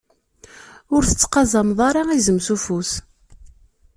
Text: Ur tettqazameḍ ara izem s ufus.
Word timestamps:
Ur 0.95 1.03
tettqazameḍ 1.05 1.79
ara 1.89 2.01
izem 2.17 2.39
s 2.45 2.47
ufus. 2.55 2.91